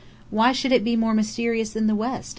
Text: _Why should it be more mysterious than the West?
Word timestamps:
_Why 0.31 0.51
should 0.51 0.71
it 0.71 0.83
be 0.83 0.95
more 0.95 1.13
mysterious 1.13 1.73
than 1.73 1.85
the 1.85 1.93
West? 1.93 2.29